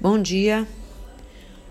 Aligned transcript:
Bom 0.00 0.20
dia. 0.20 0.66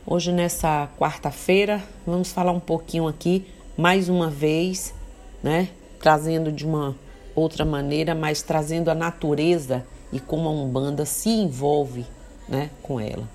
Hoje 0.08 0.32
nessa 0.32 0.90
quarta-feira 0.98 1.84
vamos 2.08 2.32
falar 2.32 2.54
um 2.54 2.60
pouquinho 2.60 3.06
aqui 3.06 3.46
mais 3.78 4.08
uma 4.08 4.30
vez, 4.30 4.94
né, 5.44 5.68
trazendo 6.00 6.50
de 6.50 6.66
uma 6.66 6.96
outra 7.36 7.66
maneira, 7.66 8.16
mas 8.16 8.42
trazendo 8.42 8.90
a 8.90 8.96
natureza 8.96 9.86
e 10.12 10.22
como 10.22 10.48
a 10.48 10.52
Umbanda 10.54 11.06
se 11.06 11.30
envolve, 11.30 12.06
né, 12.48 12.70
com 12.82 12.98
ela. 12.98 13.30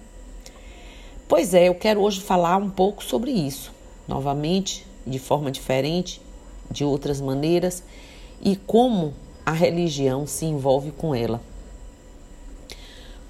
Pois 1.29 1.52
é, 1.52 1.68
eu 1.68 1.75
quero 1.75 2.00
hoje 2.00 2.23
falar 2.23 2.57
um 2.57 2.70
pouco 2.70 3.05
sobre 3.05 3.30
isso, 3.30 3.70
novamente, 4.09 4.86
de 5.07 5.18
forma 5.18 5.50
diferente, 5.50 6.20
de 6.70 6.82
outras 6.82 7.20
maneiras 7.20 7.84
e 8.41 8.57
como 8.57 9.12
a 9.45 9.52
religião 9.52 10.27
se 10.27 10.46
envolve 10.46 10.93
com 10.93 11.14
ela. 11.14 11.43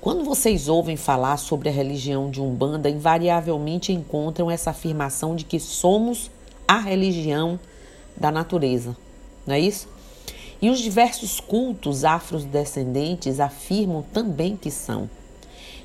Quando 0.01 0.23
vocês 0.23 0.69
ouvem 0.69 0.96
falar 0.96 1.37
sobre 1.39 1.69
a 1.69 1.73
religião 1.73 2.31
de 2.31 2.41
Umbanda, 2.41 2.89
invariavelmente 2.89 3.93
encontram 3.93 4.49
essa 4.49 4.71
afirmação 4.71 5.35
de 5.35 5.45
que 5.45 5.59
somos 5.59 6.31
a 6.68 6.79
religião 6.79 7.59
da 8.17 8.31
natureza, 8.31 8.96
não 9.45 9.57
é 9.57 9.61
isso? 9.61 9.89
E 10.63 10.71
os 10.71 10.79
diversos 10.79 11.41
cultos 11.41 12.05
afrodescendentes 12.05 13.41
afirmam 13.41 14.03
também 14.13 14.57
que 14.57 14.71
são. 14.71 15.11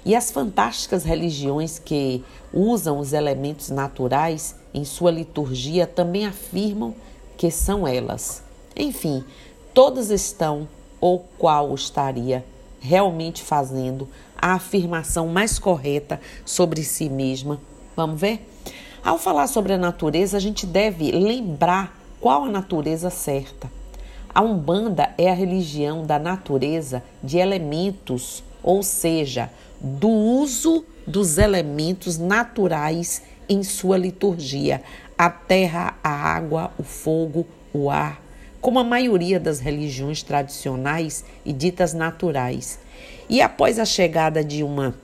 E 0.05 0.15
as 0.15 0.29
fantásticas 0.29 1.03
religiões 1.03 1.79
que 1.79 2.23
usam 2.53 2.99
os 2.99 3.13
elementos 3.13 3.69
naturais 3.69 4.55
em 4.75 4.85
sua 4.85 5.09
liturgia 5.09 5.87
também 5.87 6.27
afirmam 6.27 6.93
que 7.35 7.49
são 7.49 7.87
elas. 7.87 8.43
Enfim, 8.75 9.23
todas 9.73 10.11
estão 10.11 10.67
ou 11.01 11.25
qual 11.39 11.73
estaria 11.73 12.45
realmente 12.83 13.41
fazendo 13.41 14.09
a 14.37 14.53
afirmação 14.55 15.27
mais 15.27 15.57
correta 15.57 16.19
sobre 16.45 16.83
si 16.83 17.09
mesma. 17.09 17.59
Vamos 17.95 18.19
ver? 18.19 18.45
Ao 19.01 19.17
falar 19.17 19.47
sobre 19.47 19.71
a 19.71 19.77
natureza, 19.77 20.35
a 20.35 20.39
gente 20.39 20.65
deve 20.65 21.11
lembrar 21.11 21.97
qual 22.19 22.43
a 22.43 22.49
natureza 22.49 23.09
certa. 23.09 23.71
A 24.35 24.41
Umbanda 24.41 25.13
é 25.17 25.29
a 25.29 25.33
religião 25.33 26.03
da 26.03 26.19
natureza 26.19 27.01
de 27.23 27.37
elementos, 27.37 28.43
ou 28.61 28.83
seja, 28.83 29.49
do 29.79 30.09
uso 30.09 30.83
dos 31.05 31.37
elementos 31.37 32.17
naturais 32.17 33.21
em 33.47 33.63
sua 33.63 33.97
liturgia: 33.97 34.81
a 35.17 35.29
terra, 35.29 35.95
a 36.03 36.09
água, 36.09 36.71
o 36.77 36.83
fogo, 36.83 37.45
o 37.73 37.89
ar, 37.89 38.22
como 38.63 38.79
a 38.79 38.83
maioria 38.83 39.41
das 39.41 39.59
religiões 39.59 40.23
tradicionais 40.23 41.25
e 41.43 41.51
ditas 41.51 41.93
naturais. 41.93 42.79
E 43.29 43.41
após 43.41 43.77
a 43.77 43.83
chegada 43.83 44.41
de 44.41 44.63
uma 44.63 44.95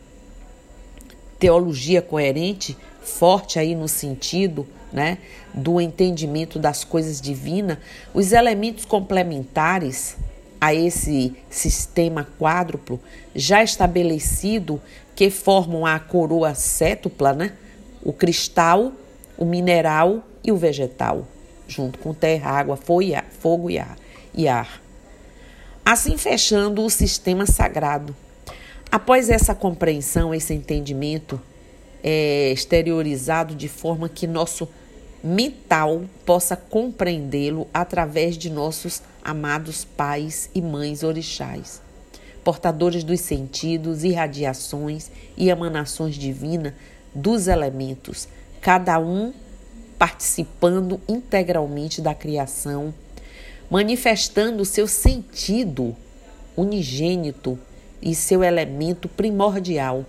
teologia 1.38 2.01
coerente, 2.01 2.77
forte 3.01 3.59
aí 3.59 3.75
no 3.75 3.89
sentido 3.89 4.66
né, 4.93 5.17
do 5.53 5.81
entendimento 5.81 6.57
das 6.57 6.85
coisas 6.85 7.19
divinas, 7.19 7.79
os 8.13 8.31
elementos 8.31 8.85
complementares 8.85 10.16
a 10.61 10.73
esse 10.73 11.35
sistema 11.49 12.25
quádruplo 12.39 12.97
já 13.35 13.61
estabelecido 13.61 14.81
que 15.13 15.29
formam 15.29 15.85
a 15.85 15.99
coroa 15.99 16.55
cétupla, 16.55 17.33
né, 17.33 17.51
o 18.01 18.13
cristal, 18.13 18.94
o 19.38 19.44
mineral 19.44 20.23
e 20.41 20.49
o 20.49 20.55
vegetal 20.55 21.27
junto 21.70 22.00
com 22.00 22.14
terra, 22.14 22.52
água, 22.52 22.75
fogo 22.75 23.70
e 23.70 24.48
ar. 24.48 24.81
Assim 25.86 26.17
fechando 26.17 26.84
o 26.84 26.89
sistema 26.89 27.45
sagrado. 27.45 28.16
Após 28.92 29.30
essa 29.30 29.53
compreensão, 29.53 30.34
esse 30.34 30.53
entendimento 30.53 31.40
é, 32.03 32.52
exteriorizado 32.52 33.56
de 33.56 33.67
forma 33.67 34.09
que 34.09 34.25
nosso 34.25 34.67
mental 35.23 36.03
possa 36.25 36.56
compreendê-lo 36.56 37.67
através 37.73 38.38
de 38.38 38.50
nossos 38.50 39.02
amados 39.24 39.84
pais 39.84 40.50
e 40.56 40.62
mães 40.62 41.03
orixás, 41.03 41.81
portadores 42.44 43.03
dos 43.03 43.19
sentidos, 43.19 44.03
irradiações 44.03 45.12
e 45.35 45.50
emanações 45.50 46.16
divinas 46.16 46.74
dos 47.13 47.47
elementos, 47.47 48.28
cada 48.62 49.00
um 49.00 49.34
participando 49.99 50.99
integralmente 51.09 52.01
da 52.01 52.15
criação, 52.15 52.93
manifestando 53.69 54.63
seu 54.63 54.87
sentido 54.87 55.95
unigênito 56.55 57.59
e 58.01 58.15
seu 58.15 58.41
elemento 58.41 59.09
primordial. 59.09 60.05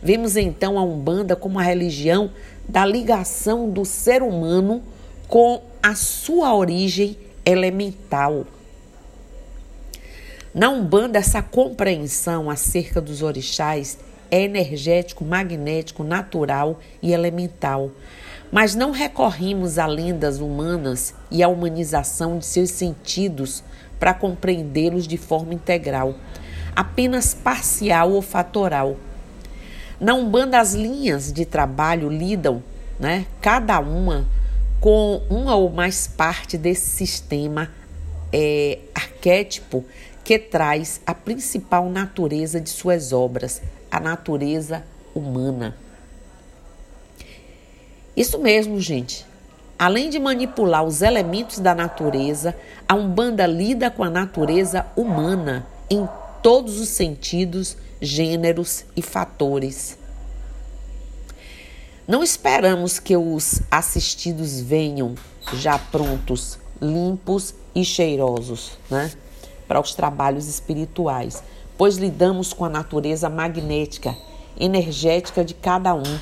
Vemos 0.00 0.36
então 0.36 0.78
a 0.78 0.82
Umbanda 0.82 1.34
como 1.34 1.58
a 1.58 1.62
religião 1.62 2.30
da 2.68 2.86
ligação 2.86 3.68
do 3.68 3.84
ser 3.84 4.22
humano 4.22 4.82
com 5.26 5.60
a 5.82 5.96
sua 5.96 6.54
origem 6.54 7.16
elemental. 7.44 8.46
Na 10.54 10.70
Umbanda, 10.70 11.18
essa 11.18 11.42
compreensão 11.42 12.48
acerca 12.48 13.00
dos 13.00 13.22
orixás 13.22 13.98
é 14.30 14.42
energético, 14.42 15.24
magnético, 15.24 16.02
natural 16.02 16.80
e 17.02 17.12
elemental. 17.12 17.90
Mas 18.50 18.74
não 18.74 18.90
recorrimos 18.90 19.78
a 19.78 19.86
lendas 19.86 20.40
humanas 20.40 21.14
e 21.30 21.42
à 21.42 21.48
humanização 21.48 22.38
de 22.38 22.46
seus 22.46 22.70
sentidos 22.70 23.62
para 23.98 24.14
compreendê-los 24.14 25.06
de 25.06 25.16
forma 25.16 25.54
integral, 25.54 26.14
apenas 26.74 27.34
parcial 27.34 28.12
ou 28.12 28.22
fatoral. 28.22 28.96
Na 29.98 30.14
Umbanda, 30.14 30.60
as 30.60 30.74
linhas 30.74 31.32
de 31.32 31.44
trabalho 31.44 32.08
lidam, 32.08 32.62
né, 33.00 33.26
cada 33.40 33.80
uma, 33.80 34.26
com 34.80 35.22
uma 35.30 35.56
ou 35.56 35.70
mais 35.70 36.06
parte 36.06 36.58
desse 36.58 36.90
sistema 36.90 37.70
é, 38.32 38.78
arquétipo 38.94 39.84
que 40.22 40.38
traz 40.38 41.00
a 41.06 41.14
principal 41.14 41.88
natureza 41.88 42.60
de 42.60 42.68
suas 42.68 43.12
obras, 43.12 43.62
a 43.90 43.98
natureza 43.98 44.82
humana. 45.14 45.74
Isso 48.16 48.38
mesmo, 48.38 48.80
gente. 48.80 49.26
Além 49.78 50.08
de 50.08 50.18
manipular 50.18 50.82
os 50.82 51.02
elementos 51.02 51.58
da 51.58 51.74
natureza, 51.74 52.56
a 52.88 52.94
Umbanda 52.94 53.46
lida 53.46 53.90
com 53.90 54.02
a 54.02 54.08
natureza 54.08 54.86
humana 54.96 55.66
em 55.90 56.08
todos 56.42 56.80
os 56.80 56.88
sentidos, 56.88 57.76
gêneros 58.00 58.86
e 58.96 59.02
fatores. 59.02 59.98
Não 62.08 62.22
esperamos 62.22 62.98
que 62.98 63.16
os 63.16 63.60
assistidos 63.70 64.60
venham 64.60 65.14
já 65.52 65.78
prontos, 65.78 66.58
limpos 66.80 67.54
e 67.74 67.84
cheirosos, 67.84 68.78
né? 68.90 69.12
Para 69.68 69.80
os 69.80 69.94
trabalhos 69.94 70.48
espirituais, 70.48 71.42
pois 71.76 71.96
lidamos 71.96 72.52
com 72.52 72.64
a 72.64 72.70
natureza 72.70 73.28
magnética, 73.28 74.16
energética 74.58 75.44
de 75.44 75.52
cada 75.52 75.94
um 75.94 76.18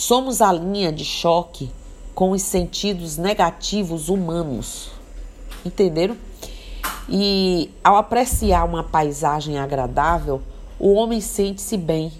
Somos 0.00 0.40
a 0.40 0.50
linha 0.50 0.90
de 0.90 1.04
choque 1.04 1.70
com 2.14 2.30
os 2.30 2.40
sentidos 2.40 3.18
negativos 3.18 4.08
humanos. 4.08 4.90
Entenderam? 5.62 6.16
E 7.06 7.68
ao 7.84 7.96
apreciar 7.96 8.64
uma 8.64 8.82
paisagem 8.82 9.58
agradável, 9.58 10.40
o 10.78 10.94
homem 10.94 11.20
sente-se 11.20 11.76
bem. 11.76 12.10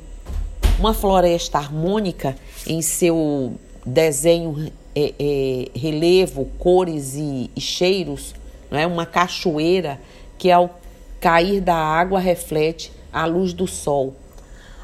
Uma 0.79 0.93
floresta 0.93 1.57
harmônica 1.57 2.37
em 2.67 2.83
seu 2.83 3.55
desenho, 3.87 4.71
é, 4.95 5.15
é, 5.19 5.71
relevo, 5.75 6.51
cores 6.59 7.15
e, 7.15 7.51
e 7.57 7.61
cheiros, 7.63 8.35
é? 8.71 8.87
uma 8.87 9.07
cachoeira 9.07 9.99
que 10.37 10.51
ao 10.51 10.79
cair 11.19 11.63
da 11.63 11.77
água 11.77 12.21
reflete 12.21 12.93
a 13.11 13.25
luz 13.25 13.55
do 13.55 13.67
sol. 13.67 14.15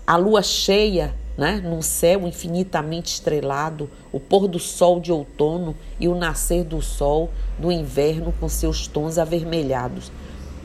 A 0.07 0.17
lua 0.17 0.43
cheia 0.43 1.15
né? 1.37 1.61
num 1.63 1.83
céu 1.83 2.27
infinitamente 2.27 3.13
estrelado, 3.13 3.91
o 4.11 4.19
pôr 4.19 4.49
do 4.49 4.59
sol 4.59 5.01
de 5.01 5.13
outono 5.13 5.77
e 6.01 6.09
o 6.09 6.15
nascer 6.15 6.65
do 6.65 6.81
sol 6.81 7.31
do 7.59 7.71
inverno 7.71 8.33
com 8.41 8.49
seus 8.49 8.87
tons 8.87 9.19
avermelhados. 9.19 10.11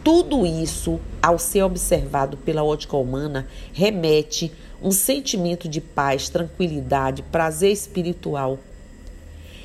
Tudo 0.03 0.45
isso, 0.45 0.99
ao 1.21 1.37
ser 1.37 1.63
observado 1.63 2.37
pela 2.37 2.63
ótica 2.63 2.97
humana, 2.97 3.47
remete 3.71 4.51
um 4.81 4.91
sentimento 4.91 5.69
de 5.69 5.79
paz, 5.79 6.27
tranquilidade, 6.27 7.21
prazer 7.21 7.71
espiritual. 7.71 8.57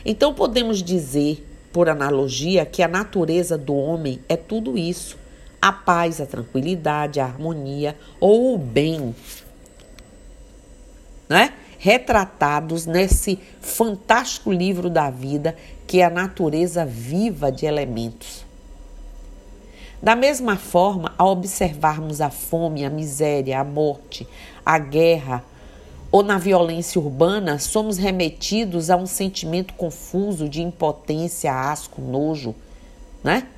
Então 0.04 0.34
podemos 0.34 0.82
dizer, 0.82 1.44
por 1.72 1.88
analogia, 1.88 2.66
que 2.66 2.82
a 2.82 2.88
natureza 2.88 3.56
do 3.56 3.74
homem 3.74 4.20
é 4.28 4.36
tudo 4.36 4.76
isso: 4.76 5.16
a 5.60 5.72
paz, 5.72 6.20
a 6.20 6.26
tranquilidade, 6.26 7.18
a 7.18 7.24
harmonia 7.24 7.96
ou 8.20 8.54
o 8.54 8.58
bem, 8.58 9.14
né? 11.28 11.52
retratados 11.78 12.86
nesse 12.86 13.38
fantástico 13.60 14.50
livro 14.50 14.88
da 14.88 15.10
vida 15.10 15.56
que 15.86 16.00
é 16.00 16.04
a 16.04 16.10
natureza 16.10 16.84
viva 16.84 17.52
de 17.52 17.64
elementos. 17.64 18.44
Da 20.02 20.16
mesma 20.16 20.56
forma, 20.56 21.14
ao 21.16 21.30
observarmos 21.30 22.20
a 22.20 22.28
fome, 22.28 22.84
a 22.84 22.90
miséria, 22.90 23.60
a 23.60 23.64
morte, 23.64 24.26
a 24.64 24.78
guerra 24.78 25.44
ou 26.10 26.22
na 26.22 26.38
violência 26.38 27.00
urbana, 27.00 27.58
somos 27.58 27.98
remetidos 27.98 28.90
a 28.90 28.96
um 28.96 29.06
sentimento 29.06 29.74
confuso 29.74 30.48
de 30.48 30.62
impotência, 30.62 31.52
asco, 31.52 32.00
nojo, 32.00 32.54
né? 33.22 33.48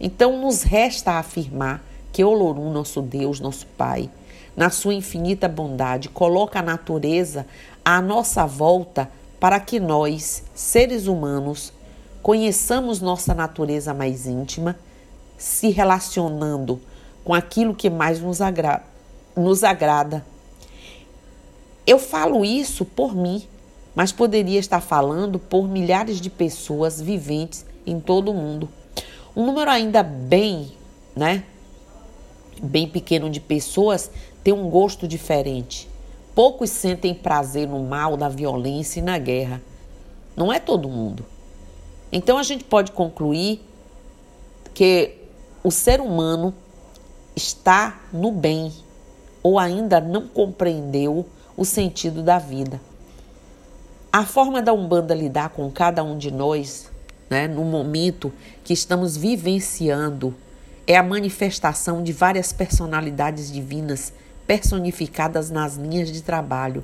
Então 0.00 0.40
nos 0.40 0.62
resta 0.62 1.12
afirmar 1.12 1.82
que 2.12 2.22
Olorum, 2.22 2.72
nosso 2.72 3.02
Deus, 3.02 3.40
nosso 3.40 3.66
Pai, 3.66 4.08
na 4.58 4.70
sua 4.70 4.92
infinita 4.92 5.46
bondade, 5.46 6.08
coloca 6.08 6.58
a 6.58 6.62
natureza 6.62 7.46
à 7.84 8.02
nossa 8.02 8.44
volta 8.44 9.08
para 9.38 9.60
que 9.60 9.78
nós, 9.78 10.42
seres 10.52 11.06
humanos, 11.06 11.72
conheçamos 12.20 13.00
nossa 13.00 13.32
natureza 13.32 13.94
mais 13.94 14.26
íntima, 14.26 14.76
se 15.36 15.68
relacionando 15.68 16.80
com 17.24 17.32
aquilo 17.32 17.72
que 17.72 17.88
mais 17.88 18.18
nos, 18.18 18.40
agra 18.40 18.82
nos 19.36 19.62
agrada. 19.62 20.26
Eu 21.86 22.00
falo 22.00 22.44
isso 22.44 22.84
por 22.84 23.14
mim, 23.14 23.44
mas 23.94 24.10
poderia 24.10 24.58
estar 24.58 24.80
falando 24.80 25.38
por 25.38 25.68
milhares 25.68 26.20
de 26.20 26.30
pessoas 26.30 27.00
viventes 27.00 27.64
em 27.86 28.00
todo 28.00 28.32
o 28.32 28.34
mundo. 28.34 28.68
Um 29.36 29.46
número 29.46 29.70
ainda 29.70 30.02
bem, 30.02 30.72
né, 31.14 31.44
bem 32.60 32.88
pequeno 32.88 33.30
de 33.30 33.40
pessoas 33.40 34.10
tem 34.48 34.54
um 34.54 34.70
gosto 34.70 35.06
diferente. 35.06 35.86
Poucos 36.34 36.70
sentem 36.70 37.12
prazer 37.12 37.68
no 37.68 37.80
mal, 37.80 38.16
na 38.16 38.30
violência 38.30 38.98
e 38.98 39.02
na 39.02 39.18
guerra. 39.18 39.60
Não 40.34 40.50
é 40.50 40.58
todo 40.58 40.88
mundo. 40.88 41.22
Então 42.10 42.38
a 42.38 42.42
gente 42.42 42.64
pode 42.64 42.92
concluir 42.92 43.60
que 44.72 45.16
o 45.62 45.70
ser 45.70 46.00
humano 46.00 46.54
está 47.36 48.00
no 48.10 48.32
bem 48.32 48.72
ou 49.42 49.58
ainda 49.58 50.00
não 50.00 50.26
compreendeu 50.26 51.26
o 51.54 51.66
sentido 51.66 52.22
da 52.22 52.38
vida. 52.38 52.80
A 54.10 54.24
forma 54.24 54.62
da 54.62 54.72
Umbanda 54.72 55.14
lidar 55.14 55.50
com 55.50 55.70
cada 55.70 56.02
um 56.02 56.16
de 56.16 56.30
nós, 56.30 56.90
né, 57.28 57.46
no 57.46 57.66
momento 57.66 58.32
que 58.64 58.72
estamos 58.72 59.14
vivenciando 59.14 60.34
é 60.86 60.96
a 60.96 61.02
manifestação 61.02 62.02
de 62.02 62.14
várias 62.14 62.50
personalidades 62.50 63.52
divinas 63.52 64.10
personificadas 64.48 65.50
nas 65.50 65.76
linhas 65.76 66.10
de 66.10 66.22
trabalho. 66.22 66.82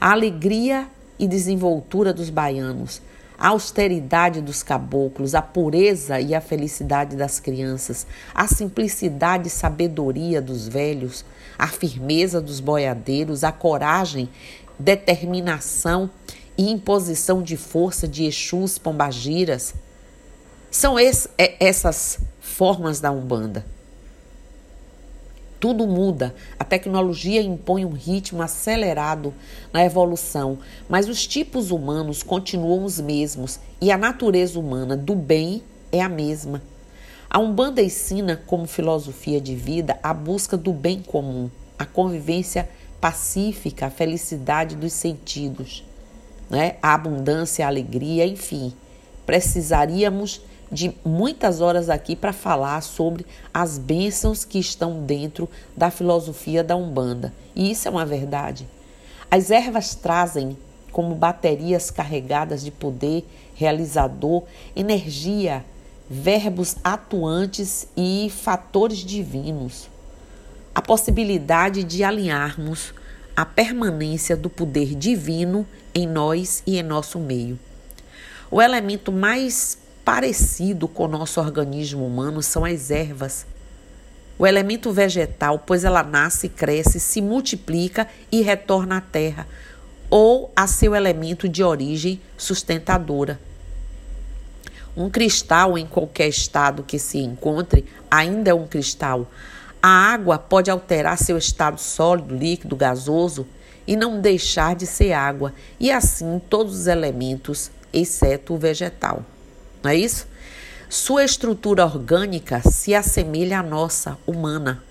A 0.00 0.10
alegria 0.10 0.88
e 1.20 1.28
desenvoltura 1.28 2.12
dos 2.12 2.30
baianos, 2.30 3.00
a 3.38 3.48
austeridade 3.48 4.40
dos 4.40 4.64
caboclos, 4.64 5.36
a 5.36 5.40
pureza 5.40 6.20
e 6.20 6.34
a 6.34 6.40
felicidade 6.40 7.14
das 7.14 7.38
crianças, 7.38 8.06
a 8.34 8.48
simplicidade 8.48 9.46
e 9.46 9.50
sabedoria 9.50 10.42
dos 10.42 10.66
velhos, 10.66 11.24
a 11.56 11.68
firmeza 11.68 12.40
dos 12.40 12.58
boiadeiros, 12.58 13.44
a 13.44 13.52
coragem, 13.52 14.28
determinação 14.76 16.10
e 16.58 16.70
imposição 16.70 17.40
de 17.40 17.56
força 17.56 18.08
de 18.08 18.24
Exus 18.24 18.78
Pombagiras. 18.78 19.74
São 20.70 20.98
esse, 20.98 21.28
é, 21.38 21.54
essas 21.64 22.18
formas 22.40 23.00
da 23.00 23.12
Umbanda. 23.12 23.64
Tudo 25.60 25.86
muda, 25.86 26.34
a 26.58 26.64
tecnologia 26.64 27.42
impõe 27.42 27.84
um 27.84 27.92
ritmo 27.92 28.40
acelerado 28.40 29.34
na 29.70 29.84
evolução, 29.84 30.58
mas 30.88 31.06
os 31.06 31.26
tipos 31.26 31.70
humanos 31.70 32.22
continuam 32.22 32.82
os 32.82 32.98
mesmos 32.98 33.60
e 33.78 33.92
a 33.92 33.98
natureza 33.98 34.58
humana 34.58 34.96
do 34.96 35.14
bem 35.14 35.62
é 35.92 36.00
a 36.00 36.08
mesma. 36.08 36.62
A 37.28 37.38
Umbanda 37.38 37.82
ensina 37.82 38.42
como 38.46 38.66
filosofia 38.66 39.38
de 39.38 39.54
vida 39.54 39.98
a 40.02 40.14
busca 40.14 40.56
do 40.56 40.72
bem 40.72 41.02
comum, 41.02 41.50
a 41.78 41.84
convivência 41.84 42.66
pacífica, 42.98 43.86
a 43.86 43.90
felicidade 43.90 44.74
dos 44.74 44.94
sentidos, 44.94 45.84
né? 46.48 46.76
a 46.82 46.94
abundância, 46.94 47.66
a 47.66 47.68
alegria, 47.68 48.26
enfim. 48.26 48.72
Precisaríamos 49.26 50.40
de 50.70 50.94
muitas 51.04 51.60
horas 51.60 51.90
aqui 51.90 52.14
para 52.14 52.32
falar 52.32 52.80
sobre 52.82 53.26
as 53.52 53.76
bênçãos 53.78 54.44
que 54.44 54.58
estão 54.58 55.02
dentro 55.02 55.48
da 55.76 55.90
filosofia 55.90 56.62
da 56.62 56.76
Umbanda. 56.76 57.32
E 57.54 57.70
isso 57.70 57.88
é 57.88 57.90
uma 57.90 58.06
verdade. 58.06 58.68
As 59.30 59.50
ervas 59.50 59.94
trazem 59.94 60.56
como 60.92 61.14
baterias 61.14 61.90
carregadas 61.90 62.62
de 62.62 62.70
poder 62.70 63.24
realizador, 63.54 64.44
energia, 64.74 65.64
verbos 66.08 66.76
atuantes 66.82 67.86
e 67.96 68.30
fatores 68.30 68.98
divinos. 68.98 69.88
A 70.74 70.82
possibilidade 70.82 71.84
de 71.84 72.02
alinharmos 72.02 72.94
a 73.36 73.44
permanência 73.44 74.36
do 74.36 74.50
poder 74.50 74.94
divino 74.94 75.66
em 75.94 76.06
nós 76.06 76.62
e 76.66 76.78
em 76.78 76.82
nosso 76.82 77.18
meio. 77.18 77.58
O 78.50 78.60
elemento 78.60 79.12
mais 79.12 79.78
parecido 80.04 80.88
com 80.88 81.04
o 81.04 81.08
nosso 81.08 81.40
organismo 81.40 82.06
humano 82.06 82.42
são 82.42 82.64
as 82.64 82.90
ervas. 82.90 83.46
O 84.38 84.46
elemento 84.46 84.90
vegetal, 84.90 85.58
pois 85.58 85.84
ela 85.84 86.02
nasce, 86.02 86.48
cresce, 86.48 86.98
se 86.98 87.20
multiplica 87.20 88.08
e 88.32 88.40
retorna 88.40 88.96
à 88.96 89.00
terra, 89.00 89.46
ou 90.08 90.50
a 90.56 90.66
seu 90.66 90.94
elemento 90.94 91.48
de 91.48 91.62
origem 91.62 92.20
sustentadora. 92.36 93.38
Um 94.96 95.10
cristal, 95.10 95.76
em 95.76 95.86
qualquer 95.86 96.28
estado 96.28 96.82
que 96.82 96.98
se 96.98 97.18
encontre, 97.18 97.84
ainda 98.10 98.50
é 98.50 98.54
um 98.54 98.66
cristal. 98.66 99.30
A 99.82 99.88
água 99.88 100.38
pode 100.38 100.70
alterar 100.70 101.18
seu 101.18 101.36
estado 101.38 101.78
sólido, 101.78 102.34
líquido, 102.34 102.74
gasoso 102.74 103.46
e 103.86 103.94
não 103.94 104.20
deixar 104.20 104.74
de 104.74 104.86
ser 104.86 105.12
água, 105.12 105.52
e 105.78 105.90
assim 105.90 106.40
todos 106.48 106.74
os 106.74 106.86
elementos, 106.86 107.70
exceto 107.92 108.54
o 108.54 108.58
vegetal 108.58 109.24
não 109.82 109.90
é 109.90 109.96
isso? 109.96 110.26
Sua 110.88 111.24
estrutura 111.24 111.84
orgânica 111.84 112.60
se 112.68 112.94
assemelha 112.94 113.60
à 113.60 113.62
nossa, 113.62 114.18
humana. 114.26 114.82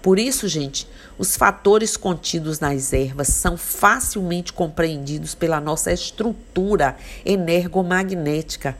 Por 0.00 0.18
isso, 0.18 0.48
gente, 0.48 0.88
os 1.18 1.36
fatores 1.36 1.96
contidos 1.96 2.60
nas 2.60 2.92
ervas 2.92 3.28
são 3.28 3.56
facilmente 3.56 4.52
compreendidos 4.52 5.34
pela 5.34 5.60
nossa 5.60 5.92
estrutura 5.92 6.96
energomagnética. 7.26 8.76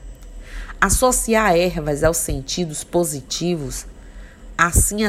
Associar 0.81 1.55
ervas 1.55 2.03
aos 2.03 2.17
sentidos 2.17 2.83
positivos, 2.83 3.85
assim 4.57 5.01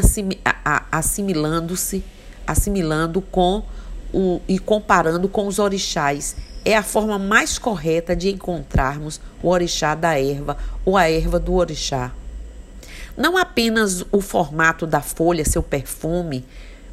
assimilando-se, 0.92 2.04
assimilando 2.46 3.22
com 3.22 3.64
o, 4.12 4.42
e 4.48 4.60
comparando 4.60 5.30
com 5.30 5.48
os 5.48 5.60
orixás 5.60 6.36
é 6.66 6.76
a 6.76 6.84
forma 6.84 7.18
mais 7.18 7.58
correta 7.58 8.16
de 8.16 8.30
encontrarmos 8.30 9.20
o 9.42 9.50
orixá 9.50 9.96
da 9.96 10.20
erva 10.20 10.58
ou 10.86 10.98
a 10.98 11.10
erva 11.10 11.40
do 11.40 11.54
orixá. 11.54 12.12
Não 13.16 13.38
apenas 13.38 14.06
o 14.12 14.22
formato 14.22 14.88
da 14.88 15.02
folha, 15.02 15.44
seu 15.44 15.64
perfume, 15.64 16.46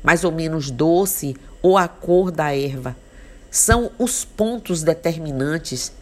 mais 0.03 0.25
ou 0.25 0.33
menos 0.33 0.71
doce, 0.71 1.37
ou 1.63 1.77
a 1.77 1.89
cor 1.89 2.31
da 2.31 2.55
erva, 2.55 2.97
são 3.51 3.91
os 3.99 4.25
pontos 4.25 4.83
determinantes 4.83 5.93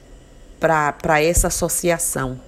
para 0.58 1.22
essa 1.22 1.48
associação. 1.48 2.40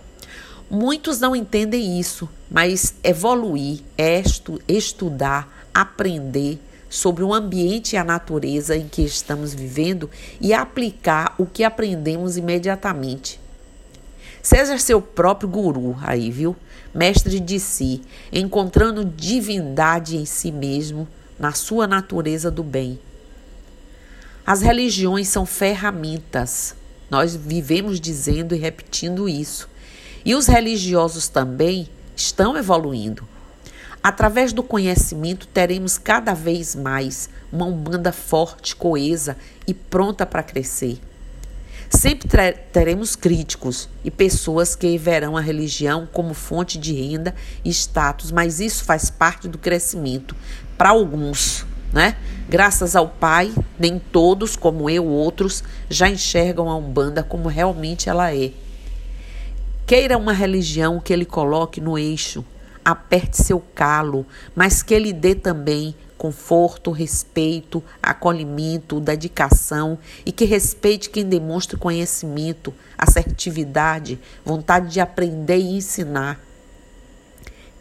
Muitos 0.70 1.20
não 1.20 1.36
entendem 1.36 2.00
isso, 2.00 2.28
mas 2.50 2.94
evoluir 3.04 3.80
é 3.96 4.20
estu, 4.20 4.60
estudar, 4.66 5.68
aprender, 5.72 6.58
sobre 6.88 7.22
o 7.22 7.34
ambiente 7.34 7.94
e 7.94 7.96
a 7.96 8.04
natureza 8.04 8.76
em 8.76 8.88
que 8.88 9.02
estamos 9.02 9.52
vivendo 9.52 10.10
e 10.40 10.52
aplicar 10.52 11.34
o 11.38 11.46
que 11.46 11.64
aprendemos 11.64 12.36
imediatamente. 12.36 13.40
Seja 14.42 14.78
seu 14.78 15.02
próprio 15.02 15.48
guru 15.48 15.96
aí, 16.00 16.30
viu? 16.30 16.54
Mestre 16.94 17.40
de 17.40 17.58
si, 17.58 18.02
encontrando 18.32 19.04
divindade 19.04 20.16
em 20.16 20.24
si 20.24 20.52
mesmo, 20.52 21.08
na 21.38 21.52
sua 21.52 21.86
natureza 21.86 22.50
do 22.50 22.62
bem. 22.62 22.98
As 24.46 24.62
religiões 24.62 25.26
são 25.26 25.44
ferramentas. 25.44 26.76
Nós 27.10 27.34
vivemos 27.34 28.00
dizendo 28.00 28.54
e 28.54 28.58
repetindo 28.58 29.28
isso. 29.28 29.68
E 30.24 30.34
os 30.34 30.46
religiosos 30.46 31.28
também 31.28 31.88
estão 32.14 32.56
evoluindo. 32.56 33.26
Através 34.02 34.52
do 34.52 34.62
conhecimento, 34.62 35.46
teremos 35.46 35.98
cada 35.98 36.32
vez 36.32 36.74
mais 36.74 37.28
uma 37.52 37.66
Umbanda 37.66 38.12
forte, 38.12 38.76
coesa 38.76 39.36
e 39.66 39.74
pronta 39.74 40.24
para 40.24 40.42
crescer. 40.42 41.00
Sempre 41.88 42.52
teremos 42.72 43.14
críticos 43.14 43.88
e 44.04 44.10
pessoas 44.10 44.74
que 44.74 44.98
verão 44.98 45.36
a 45.36 45.40
religião 45.40 46.08
como 46.12 46.34
fonte 46.34 46.78
de 46.78 46.92
renda 46.92 47.34
e 47.64 47.70
status, 47.70 48.32
mas 48.32 48.60
isso 48.60 48.84
faz 48.84 49.08
parte 49.08 49.46
do 49.48 49.56
crescimento 49.56 50.34
para 50.76 50.90
alguns, 50.90 51.64
né? 51.92 52.16
Graças 52.48 52.96
ao 52.96 53.08
Pai, 53.08 53.52
nem 53.78 53.98
todos, 53.98 54.56
como 54.56 54.90
eu, 54.90 55.06
outros, 55.06 55.62
já 55.88 56.08
enxergam 56.08 56.68
a 56.68 56.76
Umbanda 56.76 57.22
como 57.22 57.48
realmente 57.48 58.08
ela 58.08 58.34
é. 58.34 58.50
Queira 59.86 60.18
uma 60.18 60.32
religião 60.32 61.00
que 61.00 61.12
ele 61.12 61.24
coloque 61.24 61.80
no 61.80 61.96
eixo 61.96 62.44
aperte 62.86 63.42
seu 63.42 63.58
calo, 63.74 64.24
mas 64.54 64.80
que 64.80 64.94
ele 64.94 65.12
dê 65.12 65.34
também 65.34 65.92
conforto, 66.16 66.92
respeito, 66.92 67.82
acolhimento, 68.00 69.00
dedicação 69.00 69.98
e 70.24 70.30
que 70.30 70.44
respeite 70.44 71.10
quem 71.10 71.24
demonstre 71.24 71.76
conhecimento, 71.76 72.72
assertividade, 72.96 74.20
vontade 74.44 74.92
de 74.92 75.00
aprender 75.00 75.58
e 75.58 75.76
ensinar. 75.76 76.38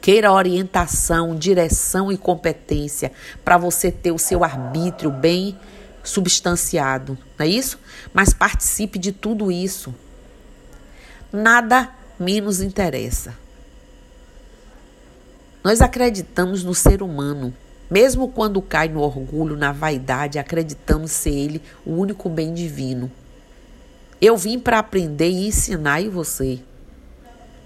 Queira 0.01 0.31
orientação, 0.31 1.35
direção 1.35 2.11
e 2.11 2.17
competência 2.17 3.11
para 3.43 3.59
você 3.59 3.91
ter 3.91 4.11
o 4.11 4.17
seu 4.17 4.43
arbítrio 4.43 5.11
bem 5.11 5.55
substanciado, 6.03 7.15
não 7.37 7.45
é 7.45 7.49
isso? 7.49 7.79
Mas 8.11 8.33
participe 8.33 8.97
de 8.97 9.11
tudo 9.11 9.51
isso. 9.51 9.93
Nada 11.31 11.91
menos 12.19 12.59
interessa. 12.59 13.44
Nós 15.65 15.81
acreditamos 15.81 16.63
no 16.63 16.75
ser 16.75 17.01
humano. 17.01 17.51
Mesmo 17.89 18.27
quando 18.27 18.61
cai 18.61 18.87
no 18.87 18.99
orgulho, 18.99 19.57
na 19.57 19.71
vaidade, 19.71 20.37
acreditamos 20.37 21.09
ser 21.09 21.31
ele 21.31 21.61
o 21.83 21.93
único 21.93 22.29
bem 22.29 22.53
divino. 22.53 23.11
Eu 24.21 24.37
vim 24.37 24.59
para 24.59 24.77
aprender 24.77 25.27
e 25.27 25.47
ensinar 25.47 26.01
e 26.01 26.07
você. 26.07 26.59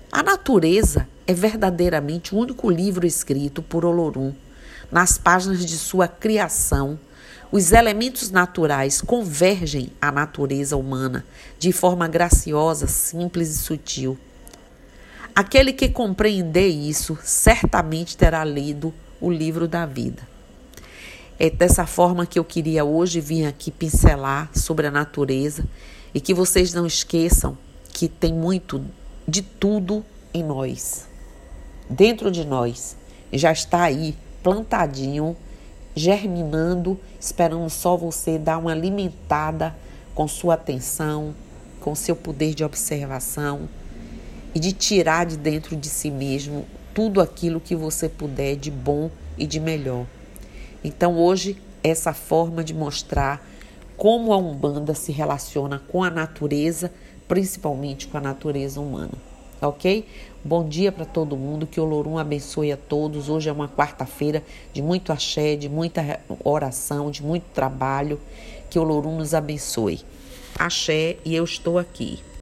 A 0.09 0.23
natureza 0.23 1.09
é 1.27 1.33
verdadeiramente 1.33 2.33
o 2.33 2.37
único 2.37 2.69
livro 2.71 3.05
escrito 3.05 3.61
por 3.61 3.83
Olorum. 3.83 4.33
Nas 4.89 5.17
páginas 5.17 5.65
de 5.65 5.77
sua 5.77 6.07
criação, 6.07 6.97
os 7.51 7.73
elementos 7.73 8.31
naturais 8.31 9.01
convergem 9.01 9.91
à 10.01 10.09
natureza 10.09 10.77
humana 10.77 11.25
de 11.59 11.73
forma 11.73 12.07
graciosa, 12.07 12.87
simples 12.87 13.49
e 13.49 13.57
sutil. 13.57 14.17
Aquele 15.39 15.71
que 15.71 15.87
compreender 15.87 16.67
isso 16.67 17.17
certamente 17.23 18.17
terá 18.17 18.43
lido 18.43 18.93
o 19.21 19.31
livro 19.31 19.69
da 19.69 19.85
vida. 19.85 20.27
É 21.39 21.49
dessa 21.49 21.85
forma 21.85 22.25
que 22.25 22.37
eu 22.37 22.43
queria 22.43 22.83
hoje 22.83 23.21
vir 23.21 23.45
aqui 23.45 23.71
pincelar 23.71 24.49
sobre 24.53 24.87
a 24.87 24.91
natureza 24.91 25.63
e 26.13 26.19
que 26.19 26.33
vocês 26.33 26.73
não 26.73 26.85
esqueçam 26.85 27.57
que 27.93 28.09
tem 28.09 28.33
muito 28.33 28.83
de 29.25 29.41
tudo 29.41 30.03
em 30.33 30.43
nós. 30.43 31.07
Dentro 31.89 32.29
de 32.29 32.43
nós 32.43 32.97
já 33.31 33.53
está 33.53 33.83
aí 33.83 34.17
plantadinho, 34.43 35.37
germinando, 35.95 36.99
esperando 37.17 37.69
só 37.69 37.95
você 37.95 38.37
dar 38.37 38.57
uma 38.57 38.73
alimentada 38.73 39.73
com 40.13 40.27
sua 40.27 40.55
atenção, 40.55 41.33
com 41.79 41.95
seu 41.95 42.13
poder 42.13 42.53
de 42.53 42.65
observação 42.65 43.69
e 44.53 44.59
de 44.59 44.71
tirar 44.71 45.25
de 45.25 45.37
dentro 45.37 45.75
de 45.75 45.87
si 45.87 46.09
mesmo 46.09 46.65
tudo 46.93 47.21
aquilo 47.21 47.59
que 47.59 47.75
você 47.75 48.09
puder 48.09 48.55
de 48.55 48.71
bom 48.71 49.09
e 49.37 49.45
de 49.45 49.59
melhor. 49.59 50.05
Então, 50.83 51.17
hoje, 51.17 51.57
essa 51.83 52.13
forma 52.13 52.63
de 52.63 52.73
mostrar 52.73 53.45
como 53.95 54.33
a 54.33 54.37
Umbanda 54.37 54.93
se 54.93 55.11
relaciona 55.11 55.81
com 55.87 56.03
a 56.03 56.09
natureza, 56.09 56.91
principalmente 57.27 58.07
com 58.07 58.17
a 58.17 58.21
natureza 58.21 58.79
humana. 58.79 59.13
Ok? 59.61 60.05
Bom 60.43 60.67
dia 60.67 60.89
para 60.89 61.03
todo 61.03 61.35
mundo, 61.35 61.67
que 61.67 61.81
o 61.81 61.85
Lorum 61.85 62.17
abençoe 62.17 62.71
a 62.71 62.77
todos. 62.77 63.27
Hoje 63.27 63.49
é 63.49 63.51
uma 63.51 63.67
quarta-feira 63.67 64.41
de 64.71 64.81
muito 64.81 65.11
axé, 65.11 65.57
de 65.57 65.67
muita 65.67 66.21
oração, 66.45 67.11
de 67.11 67.21
muito 67.21 67.43
trabalho. 67.53 68.19
Que 68.69 68.79
o 68.79 68.83
Lorum 68.83 69.17
nos 69.17 69.33
abençoe. 69.33 69.99
Axé 70.57 71.17
e 71.25 71.35
eu 71.35 71.43
estou 71.43 71.77
aqui. 71.77 72.19